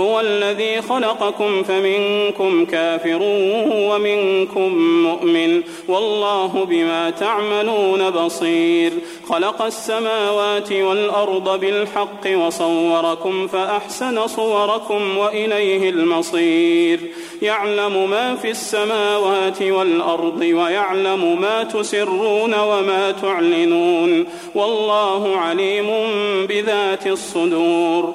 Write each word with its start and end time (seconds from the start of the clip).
هو 0.00 0.20
الذي 0.20 0.82
خلقكم 0.82 1.62
فمنكم 1.62 2.64
كافر 2.64 3.18
ومنكم 3.66 4.78
مؤمن 5.02 5.62
والله 5.88 6.64
بما 6.64 7.10
تعملون 7.10 8.10
بصير. 8.10 8.92
خلق 9.28 9.62
السماوات 9.62 10.72
والأرض 10.72 11.60
بالحق 11.60 12.26
وصوركم 12.26 13.46
فأحسن 13.46 14.26
صوركم 14.26 15.18
وإليه 15.18 15.90
المصير. 15.90 17.00
يعلم 17.42 18.10
ما 18.10 18.36
في 18.36 18.50
السماوات 18.50 19.62
والأرض 19.62 20.40
ويعلم 20.40 21.40
ما 21.40 21.64
تسرون 21.64 22.54
وما 22.54 23.14
تعلنون. 23.22 24.26
والله 24.54 25.36
عليم 25.36 25.86
بذات 26.46 27.06
الصدور. 27.06 28.14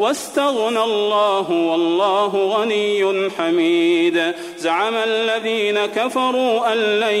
واستغنى 0.00 0.84
الله 0.84 1.50
والله 1.50 2.56
غني 2.56 3.30
حميد. 3.38 4.32
زعم 4.58 4.94
الذين 4.94 5.86
كفروا 5.86 6.72
أن 6.72 6.78
لن 7.00 7.14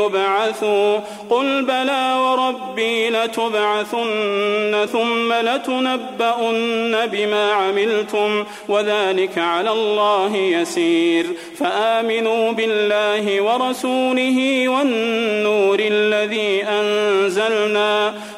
يبعثوا. 0.00 0.98
قل 1.30 1.64
بلى 1.64 2.14
وربي 2.18 3.10
لتبعثن 3.10 4.86
ثم 4.92 5.32
لتنبؤن 5.32 7.06
بما 7.06 7.52
عملتم 7.52 8.44
وذلك 8.68 9.38
على 9.38 9.70
الله 9.70 10.36
يسير. 10.36 11.26
فآمنوا 11.58 12.52
بالله 12.52 13.42
ورسوله 13.42 14.68
والنور 14.68 15.78
الذي 15.80 16.64
أنزلنا. 16.64 18.14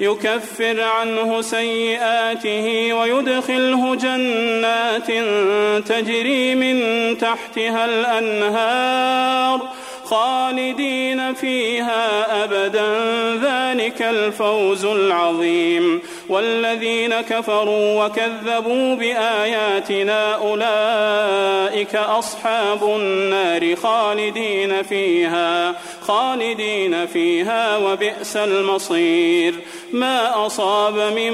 يكفر 0.00 0.80
عنه 0.80 1.40
سيئاته 1.40 2.92
ويدخله 2.92 3.94
جنات 3.94 5.06
تجري 5.88 6.54
من 6.54 7.18
تحتها 7.18 7.84
الأنهار 7.84 9.60
خالدين 10.04 11.34
فيها 11.34 12.44
أبدا. 12.44 12.92
ذلك 13.42 14.02
الفوز 14.02 14.84
العظيم. 14.84 16.02
والذين 16.28 17.20
كفروا 17.20 18.04
وكذبوا 18.04 18.94
بآياتنا 18.94 20.34
أولئك 20.34 21.94
أصحاب 21.96 22.84
النار 22.84 23.76
خالدين 23.76 24.82
فيها 24.82 25.74
خالدين 26.00 27.06
فيها 27.06 27.76
وبئس 27.76 28.36
المصير. 28.36 29.54
ما 29.92 30.46
أصاب 30.46 30.94
من 30.94 31.32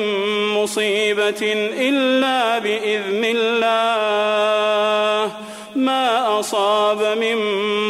مصيبة 0.55 1.53
إلا 1.89 2.59
بإذن 2.59 3.25
الله. 3.37 4.29
أصاب 6.41 7.19
من 7.19 7.37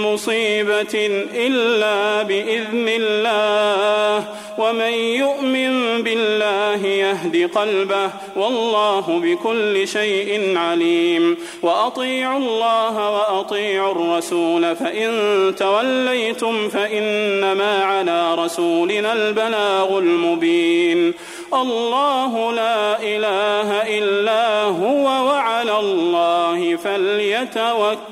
مصيبة 0.03 0.95
إلا 1.35 2.23
بإذن 2.23 2.89
الله. 2.89 4.25
ومن 4.59 4.93
يؤمن 4.93 6.03
بالله 6.03 6.87
يهد 6.87 7.51
قلبه 7.55 8.11
والله 8.37 9.21
بكل 9.25 9.89
شيء 9.89 10.59
عليم. 10.59 11.37
وأطيعوا 11.63 12.39
الله 12.39 13.11
وأطيعوا 13.11 13.93
الرسول 13.93 14.77
فإن 14.77 15.11
توليتم 15.59 16.69
فإنما 16.69 17.85
على 17.85 18.35
رسولنا 18.35 19.13
البلاغ 19.13 19.99
المبين. 19.99 21.15
الله 21.55 22.53
لا 22.53 23.03
إله 23.03 23.99
إلا 23.99 24.63
هو 24.63 25.05
وعلى 25.05 25.81
الله 25.81 26.77
فليتوكل 26.77 28.08